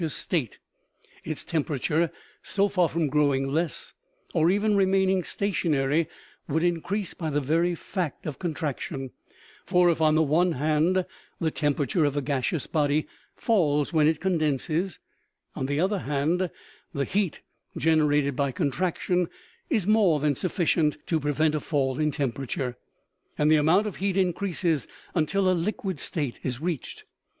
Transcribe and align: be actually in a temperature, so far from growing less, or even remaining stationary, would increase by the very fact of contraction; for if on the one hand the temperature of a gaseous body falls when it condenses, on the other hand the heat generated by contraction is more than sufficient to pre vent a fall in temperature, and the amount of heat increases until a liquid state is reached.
be 0.01 0.07
actually 0.07 0.49
in 1.23 1.31
a 1.31 1.35
temperature, 1.35 2.11
so 2.41 2.67
far 2.67 2.89
from 2.89 3.05
growing 3.07 3.45
less, 3.47 3.93
or 4.33 4.49
even 4.49 4.75
remaining 4.75 5.23
stationary, 5.23 6.07
would 6.47 6.63
increase 6.63 7.13
by 7.13 7.29
the 7.29 7.39
very 7.39 7.75
fact 7.75 8.25
of 8.25 8.39
contraction; 8.39 9.11
for 9.63 9.91
if 9.91 10.01
on 10.01 10.15
the 10.15 10.23
one 10.23 10.53
hand 10.53 11.05
the 11.39 11.51
temperature 11.51 12.03
of 12.03 12.17
a 12.17 12.21
gaseous 12.23 12.65
body 12.65 13.05
falls 13.35 13.93
when 13.93 14.07
it 14.07 14.19
condenses, 14.19 14.97
on 15.55 15.67
the 15.67 15.79
other 15.79 15.99
hand 15.99 16.49
the 16.95 17.05
heat 17.05 17.41
generated 17.77 18.35
by 18.35 18.51
contraction 18.51 19.29
is 19.69 19.85
more 19.85 20.19
than 20.19 20.33
sufficient 20.33 20.97
to 21.05 21.19
pre 21.19 21.31
vent 21.31 21.53
a 21.53 21.59
fall 21.59 21.99
in 21.99 22.09
temperature, 22.09 22.75
and 23.37 23.51
the 23.51 23.55
amount 23.55 23.85
of 23.85 23.97
heat 23.97 24.17
increases 24.17 24.87
until 25.13 25.47
a 25.47 25.53
liquid 25.53 25.99
state 25.99 26.39
is 26.41 26.59
reached. 26.59 27.03